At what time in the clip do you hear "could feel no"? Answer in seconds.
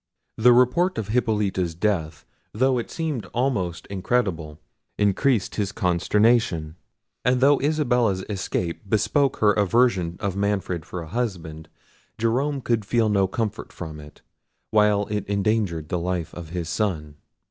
12.61-13.27